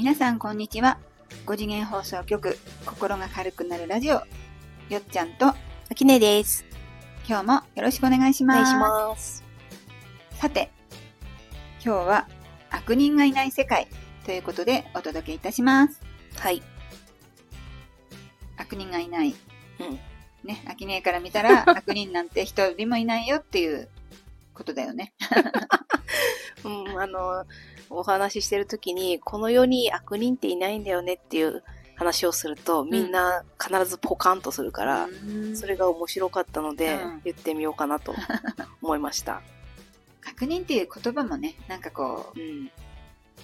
[0.00, 0.98] 皆さんこんにちは。
[1.44, 2.56] 5次元放送局、
[2.86, 4.22] 心が軽くなるラジオ、よ
[4.96, 5.56] っちゃんと、あ
[5.94, 6.64] きねです。
[7.28, 9.44] 今日もよろしくお願いします。
[10.32, 10.70] さて、
[11.84, 12.28] 今日は
[12.70, 13.88] 悪人がいない世界
[14.24, 16.00] ということでお届けいたします。
[16.38, 16.62] はい。
[18.56, 19.34] 悪人がいない。
[19.80, 20.00] うん。
[20.48, 23.90] ね、アキネから見たら悪人なんて一人もいないよっていう
[24.54, 25.12] ことだよね。
[26.64, 27.44] うん、あの、
[27.90, 31.62] お話ししてるときに、この世に悪人っていないんだよねっていう
[31.96, 38.14] 話をすると、みんな必ずポカンとするから、うんそれが面白かったので、うん言ってみようかなと
[38.80, 39.42] 思いました。
[40.26, 42.70] 悪人っていう言葉もね、なんかこう、うん。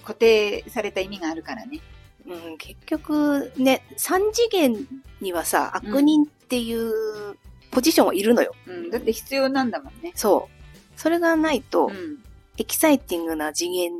[0.03, 1.81] 固定された意味があるからね。
[2.25, 4.87] うん、結局ね、三次元
[5.21, 7.37] にはさ、悪人っていう
[7.71, 8.55] ポジションはいるのよ。
[8.65, 10.11] うん、だって必要なんだもんね。
[10.15, 10.99] そう。
[10.99, 12.23] それがないと、うん。
[12.57, 13.91] エキサイティングな次元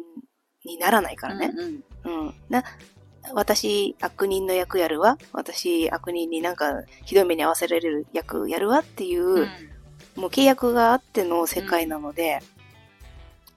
[0.66, 1.52] にならないからね。
[2.04, 2.34] うんうん
[3.34, 5.18] 私、悪人の役やるわ。
[5.34, 9.48] 私、悪人になんか、ひどい目に遭わせられる役やるわっていう、うん
[10.18, 12.40] もう契約があっての世界なので、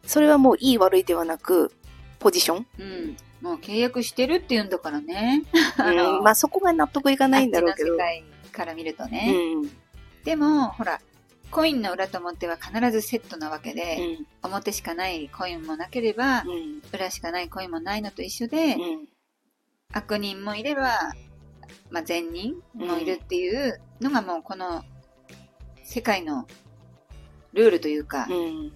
[0.05, 1.73] それはもういい悪いではなく、
[2.19, 2.67] ポジション。
[2.79, 3.17] うん。
[3.41, 5.43] もう契約してるって言うんだからね。
[5.79, 7.93] うん、まあそこが納得いかないんだろうけど。
[7.95, 9.33] 世界から見るとうね。
[9.33, 9.61] ん。
[9.61, 9.71] うん。
[10.23, 11.01] でも、ほら、
[11.51, 16.83] コインの裏と表は必ずセットなわけで、表しかないコインもなければ、うん。
[16.93, 19.09] 裏しかないコインもないのと一緒で、うん。
[19.93, 21.13] 悪人もいれば、
[21.91, 24.85] まあ、善人もいるっていうのがもうこの
[25.83, 26.47] 世界の
[27.53, 28.73] ルールというか、うん。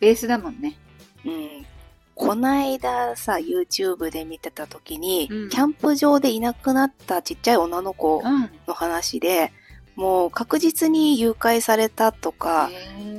[0.00, 0.76] ベースだもんね。
[1.24, 1.66] うん。
[2.14, 8.50] こないださ、YouTube で見てた時に、うんキャンプ場でいなくなったちっちゃい女の子うん。
[8.66, 9.52] の話で、
[9.96, 12.70] もう確実に誘拐されたとか、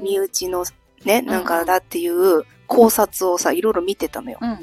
[0.02, 0.66] 身内の
[1.06, 4.40] ね、んなんかだっていう考察をさ、いろいろ見てたのよ。
[4.42, 4.60] うん。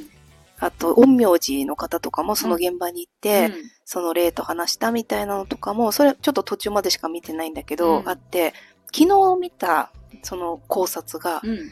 [0.60, 8.52] あと、陰陽師の方とかもその現場に行って、うんその霊と話したみたいなのとかも、それちょっと途中までしか見てないんだけど、うんあって、
[8.94, 9.90] 昨日見た
[10.22, 11.70] その考察が、うん。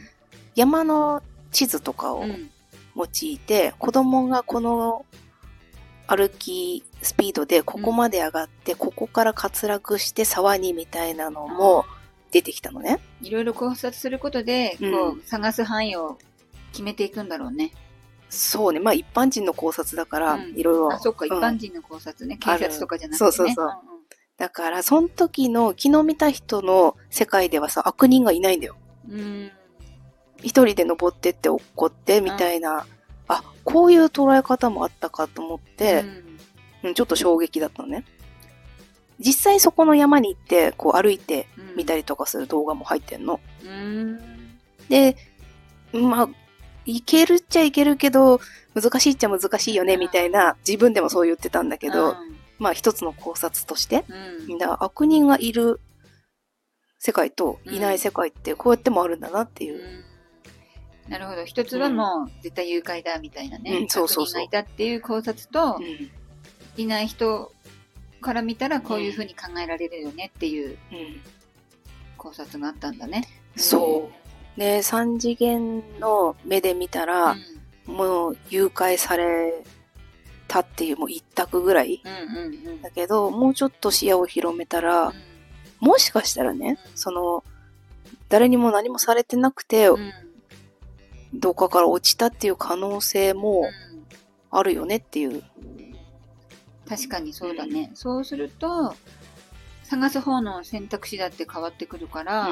[0.55, 1.21] 山の
[1.51, 2.49] 地図とかをうん。
[2.95, 5.05] 用いて、子供がこの
[6.07, 11.85] 歩きスピードでここまで上がって、ここから滑落して沢にみたいなのも
[12.31, 12.99] 出てきたのね。
[13.21, 16.17] いろいろ考察することで、こう探す範囲を
[16.71, 17.71] 決めていくんだろうね。
[18.29, 18.79] そうね。
[18.79, 20.93] まあ一般人の考察だから、うんいろいろ。
[20.93, 22.37] あ、そっか、一うん般人の考察ね。
[22.37, 23.31] 警察とかじゃなくてね。
[23.31, 23.69] そうそうそう
[24.37, 28.75] だから、その時の、昨日見た人の世界ではさ、悪人がいないんだよ。
[29.09, 29.51] うんうん。
[30.43, 32.85] 一人で登ってって落っこって、みたいな、
[33.27, 36.05] あ、こういう捉え方もあったかと思って、
[36.83, 38.05] うん、ちょっと衝撃だったのね。
[39.19, 43.39] 実際そこの山に行って、こう歩いてうん見たりとかする動画も入ってんの。
[43.63, 43.69] うん。
[43.69, 44.19] うん。
[44.89, 45.17] で、
[45.93, 46.29] まあ、
[46.85, 48.39] いけるっちゃいけるけど、
[48.73, 54.03] 難しいっちゃ難しいよね、うんみたいな、自分でもそう言ってたんだけど、うんまあ一つの考察として、
[54.47, 54.57] うん。
[54.57, 55.79] だから悪人がいる
[56.99, 60.06] 世界といない世界ってこうやってもあるんだなっていう。
[61.07, 61.45] うんなるほど。
[61.45, 63.77] 一つはもう絶対誘拐だみたいなね。
[63.81, 66.11] うんそうそうそうがいたっていう考察とう、ん。
[66.81, 67.51] いない人
[68.21, 71.21] から見たらこういうふうに考えられるよねっていううん。
[72.17, 73.27] 考察があったんだね。
[73.55, 74.09] そ
[74.55, 74.59] う。
[74.59, 77.37] で、三次元の目で見たうら、ん。
[77.85, 79.63] もう誘拐され
[80.47, 82.01] たっていうもう一択ぐらい。
[82.03, 82.81] うんうんうん。
[82.81, 85.13] だけど、もうちょっと視野を広めたら、
[85.79, 87.43] もしかしたらね、その、
[88.29, 90.11] 誰にも何もされてなくて、うん。
[91.33, 93.97] うんどっかから落ちたっていう可能性もうん
[94.49, 95.43] あるよねっていう。
[96.87, 97.91] 確かにそうだね。
[97.93, 98.95] そうすると、
[99.83, 102.49] 探す方の選択肢だって変わってくるから、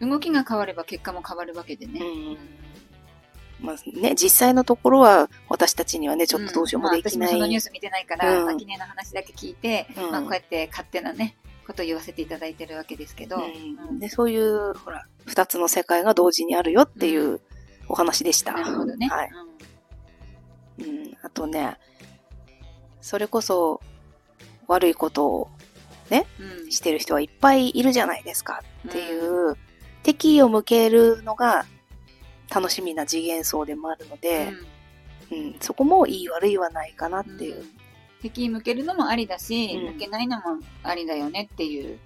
[0.00, 0.08] うん。
[0.08, 2.00] 動きが変われば結果も変わるわけでね。
[2.00, 2.38] うん
[3.60, 7.18] まあね、実際のところは私たちにはね、ちょっとどうしようもできない。
[7.18, 11.36] まあ私もそのニュース見てないから、うんアキネの話だけ聞いて、うんまあこうやって勝手なね、
[11.70, 17.40] ことを言わせていただいてるわけですけど、うんでそういう、ほら、二つの世界が同時にあるよっていう
[17.88, 18.52] お話でした。
[18.52, 19.08] なるほどね。
[19.08, 19.30] はい。
[20.80, 21.76] うん、あとね、
[23.00, 23.80] それこそ
[24.66, 25.48] 悪いことを
[26.10, 29.56] うんうんしてる人はいっぱいいるじゃないですかっていう、
[30.02, 31.66] 敵を向けるのが
[32.52, 34.48] 楽しみな次元層でもあるので、
[35.30, 37.64] うんそこもいい悪いはないかなっていう。
[38.22, 41.98] 敵向けるのもありだし、うん向けないのもありだよねっていう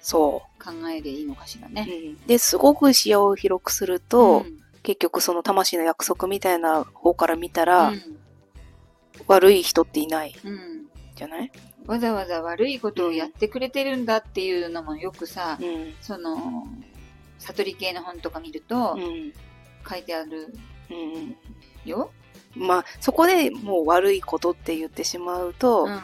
[0.00, 1.70] そ考えでいいのかしらう。
[1.70, 1.86] ね。
[1.88, 8.18] うんで、すごく視野を広くすると、うん結局その魂の約束みたいな方から見たら、うん
[9.26, 11.50] 悪い人っていないうんじゃない？
[11.86, 15.94] わざわざ悪いことをやってくれてるんだっていうのもよくさ、うん。
[16.00, 16.66] その、
[17.38, 19.32] 悟り系の本とか見ると、うん。
[19.86, 20.54] 書いてある
[20.90, 21.36] うん。
[21.84, 22.10] よ。
[22.58, 26.00] まあ、そこでもう悪いことって言ってしまうと、うん。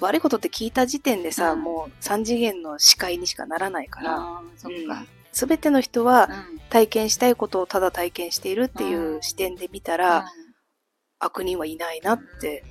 [0.00, 5.04] 悪いことって聞いた時点でさ、うんもう三次元の視界にしかならないから、ああ、そっか。
[5.32, 6.60] すべての人はうん。
[6.70, 10.26] 体験したいことをただ体験しているっていううん視点で見たら、
[11.18, 12.64] 悪人はいないなって、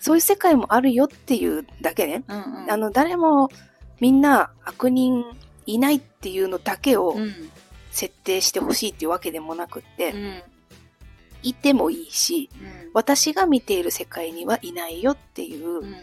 [0.00, 2.24] そういう世界もあるよっていうだけね。
[2.28, 2.70] うんうん。
[2.70, 3.48] あの、誰も
[4.00, 5.24] みんな悪人
[5.66, 7.50] いないっていうのだけをうん。
[7.90, 10.42] 設定してほしいっていうわけでもなくって、うん。
[11.42, 12.90] いてもいいし、うん。
[12.94, 15.94] 私が見ている世界にはいないよっていううん。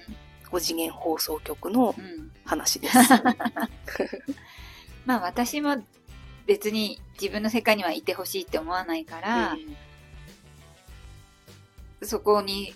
[0.51, 2.31] 5次元放送局のうん。
[2.45, 2.97] 話です。
[5.05, 5.77] まあ私も
[6.45, 9.57] 別に自分の世界にはいてほしいって思わないから、
[12.03, 12.75] そこに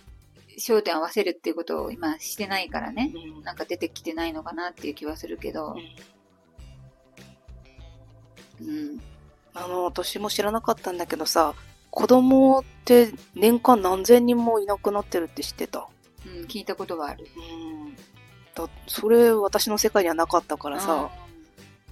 [0.58, 3.14] 焦点を合わせるっていうことを今してないからね。
[3.16, 5.76] うんなんか出てきてないのかなっていう気はするけど。
[8.62, 9.02] うん。
[9.54, 11.54] あの、私も知らなかったんだけどさ、
[11.92, 15.88] 子供って年間何千人もいなくなってるって知ってた？
[16.26, 17.28] うん、聞いたことはある。
[17.36, 17.40] う
[17.90, 17.96] ん。
[18.56, 21.10] だそれ私の世界にはなかったからさ、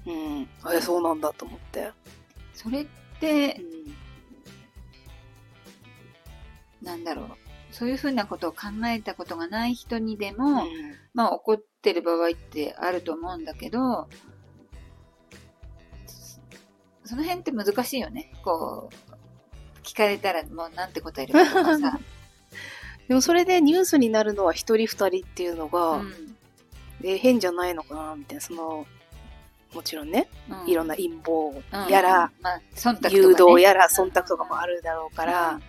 [0.05, 0.49] うんうん。
[0.63, 1.91] あれそうなんだと思って。
[2.53, 2.88] それっ
[3.19, 3.61] て
[6.81, 7.27] う、なんだろう。
[7.71, 10.38] そういうふうなことを考えたことがない人にでん。
[10.38, 10.63] も、
[11.13, 14.07] まあ怒ってる場合ってあると思うんだけど、
[17.03, 18.31] その辺って難しいよね。
[18.44, 19.06] こう、
[19.87, 21.99] 聞かれたらもうなんて答えるかとかさ。
[23.07, 26.33] でもそれでニュースになるのは一人二人っていうのが、うん
[26.99, 28.87] で変じゃないのかなみたいな、その、
[29.71, 35.63] もちろんね、うんいろんな陰謀うんやら、まあ、忖度とか、ね、誘導やら、忖度とかもあるだろうから、うん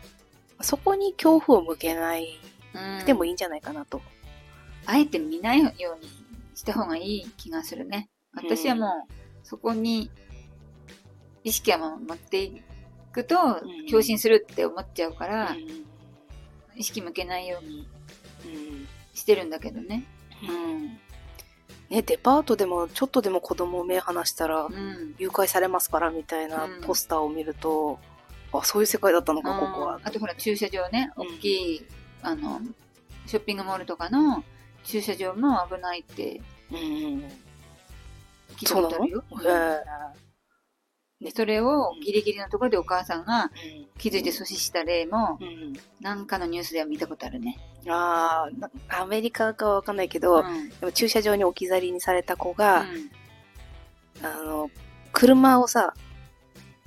[0.60, 2.40] そこに恐怖を向けない
[2.74, 4.02] うんでもいいんじゃないかなと。
[4.86, 6.10] あえて見ないように
[6.54, 8.08] した方がいい気がするね。
[8.34, 10.10] 私はもう、そこに
[11.44, 12.62] 意識は持ってい
[13.12, 13.36] くと、
[13.90, 15.88] 共振するって思っちゃうから、うん
[16.78, 17.86] 意識向けないように
[19.12, 20.04] してるんだけどね。
[20.48, 20.98] うん。
[21.90, 24.68] ね、デパートでもちょっとでも子供目離したら。
[25.18, 27.98] 誘拐されますからみたいなポスターを見ると、
[28.52, 30.10] あ、そういう世界だったのか、ここはあ。
[30.10, 31.86] とほら、駐車場ね、大きい、
[32.22, 32.60] あの、
[33.26, 34.44] ショッピングモールとかの
[34.84, 36.40] 駐車場も危ないって
[36.70, 36.78] うん。
[36.78, 39.24] 聞いたことあるよ。
[39.42, 40.27] へ
[41.20, 43.84] で、それをギリギリのところでお母さんがえ。
[43.98, 45.72] 気づいて阻止した例も、うん。
[46.00, 47.58] なんかのニュースでは見たことあるね。
[47.88, 50.68] ああ、なアメリカかはわかんないけど、うん。
[50.68, 52.86] でも駐車場に置き去りにされた子うが、ん
[54.22, 54.70] あの、
[55.12, 55.94] 車をさ、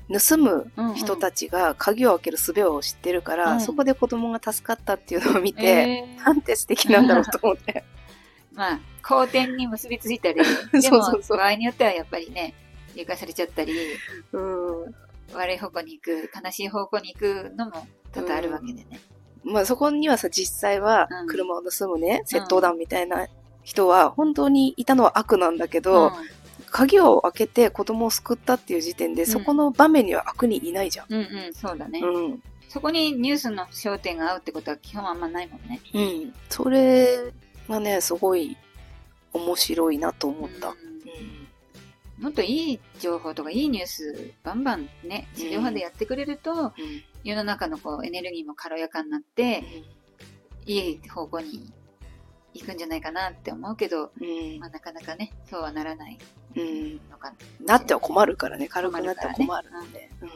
[0.09, 7.83] 盗むうん人たちが鍵を開ける術を知ってるから、うんそこで子供が助かったっていうのを見て、えーなんて素敵なんだろうと思って。
[8.53, 10.41] まあ、好転に結びついたり、
[10.73, 12.53] で そもうそうそう場合によってはやっぱりね、
[12.95, 13.73] 誘拐されちゃったり、
[14.31, 14.95] うん。
[15.33, 18.99] 悪い方向に行く、悲しい方向に行くのも多々あるわけでね。
[19.43, 23.27] まあそこにはさ、実際はうん車を盗むね、窃盗団みたいな
[23.63, 26.11] 人は本当にいたのは悪なんだけど、うん
[26.71, 31.05] 鍵を開けて子供を救ったっていう時点で、んそこの場面には悪人いないじゃん。
[31.09, 31.99] うんうん、そうだね。
[31.99, 32.43] うん。
[32.69, 35.81] そこにニュースの焦点が合うってことは基本あんまないもんね。
[35.93, 36.33] うん。
[36.47, 37.33] それ
[37.67, 38.55] がね、すごい
[39.33, 40.69] 面白いなと思った。
[40.69, 40.90] うんうん。
[42.21, 46.71] もっといい情報とかいいニュースバンバンね、地上波でやってくれると、
[47.23, 49.63] 世の中のこうエネルギーも軽やかになって、
[50.65, 51.73] いい方向に
[52.53, 54.59] 行くんじゃないかなって思うけど、うん。
[54.59, 56.17] まあ、なかなかね、そうはならない
[56.55, 56.99] うん。
[57.09, 57.33] のか
[57.65, 60.11] なっては困るからね、軽くなっては困る困んで。
[60.21, 60.29] うん。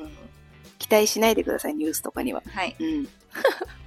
[0.79, 2.41] 期待しないでください、ニュースとかには。
[2.47, 2.75] はい。
[2.79, 3.07] うん。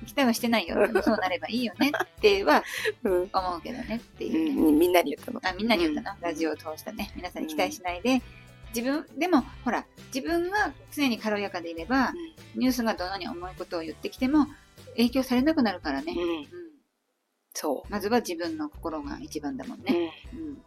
[0.08, 0.76] 期待はしてないよ。
[1.04, 2.64] そうなればいいよねっては
[3.04, 3.30] うん。
[3.32, 4.70] 思うけどねってういうね。
[4.72, 5.40] ん、みんなに言ったの。
[5.44, 7.12] あみんなに言ったな、ラジオを通したね。
[7.14, 8.22] 皆さんに期待しないで、
[8.74, 12.12] 自分、でも、ほら、自分が常に軽やかでいれば、
[12.54, 14.46] ニュースがどんなに重いことを言ってきても、
[14.96, 16.14] 影響されなくなるからね。
[16.16, 16.22] うん。
[16.22, 16.28] うん。
[16.30, 16.68] うん
[17.54, 19.82] そまずは自分の心が一番だもんう。
[19.82, 20.12] ね。
[20.32, 20.62] うん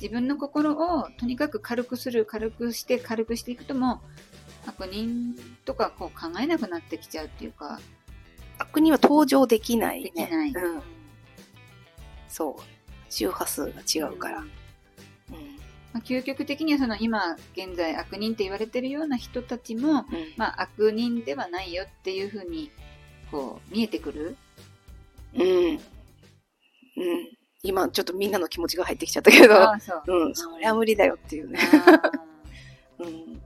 [0.00, 4.00] 自分の心をとにかく軽くする、軽くして、軽くしていくとも
[4.31, 4.31] う、
[4.66, 7.80] 悪人とかこう考えなくなってきちゃうっていうか、
[8.58, 10.10] 悪人は登場できないね。
[10.14, 10.50] できない。
[10.50, 10.82] うん。
[12.28, 12.62] そう。
[13.10, 14.40] 周波数が違うから。
[14.40, 14.50] んうん。
[15.92, 20.04] まあ、究極的にはその今現在悪人って言われてるような人たちも、うん。
[20.36, 22.70] まあ、悪人ではないよっていうふうに
[23.30, 24.36] こう見えてくる？
[25.34, 25.42] うん。
[25.42, 25.80] うん。
[27.64, 30.02] 今、ちょっとみんなの気持ちが入ってきちゃったけど、そう。
[30.06, 31.58] うん、そりゃ無理だよっていうね。
[31.86, 32.10] あ
[32.98, 33.40] うん。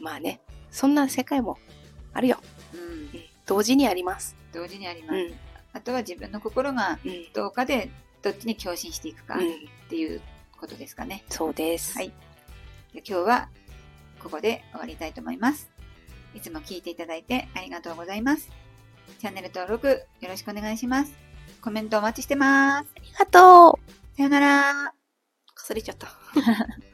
[0.00, 1.58] まあね、そんな世界も
[2.12, 2.38] あるよ。
[2.74, 3.08] ーうん、うん
[3.46, 4.34] 同時にあります。
[4.52, 5.34] 同時にあります、うん。
[5.72, 7.26] あとは自分の心がうん。
[7.32, 7.90] どうかで
[8.22, 9.68] どっちに共振していくかっうん。
[9.88, 10.20] ていう
[10.58, 11.24] ことですかね。
[11.28, 11.96] そうです。
[11.96, 12.12] はい
[12.92, 13.48] で今日は
[14.22, 15.70] ここで終わりたいと思います。
[16.34, 18.50] いつも聞いていただいてありがとうございます。
[19.20, 19.88] チャンネル登録
[20.20, 21.12] よろしくお願いします。
[21.60, 22.88] コメントお待ちしてます。
[22.96, 24.92] ありがとうさよなら。
[25.54, 26.08] かすれちゃった。